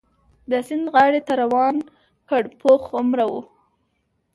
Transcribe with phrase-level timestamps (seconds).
[0.51, 1.75] د سیند غاړې ته روان
[2.29, 3.33] کړ، پوخ عمره و.